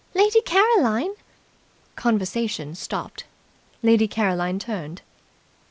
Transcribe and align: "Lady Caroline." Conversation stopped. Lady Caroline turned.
"Lady 0.15 0.41
Caroline." 0.41 1.13
Conversation 1.95 2.73
stopped. 2.73 3.25
Lady 3.83 4.07
Caroline 4.07 4.57
turned. 4.57 5.03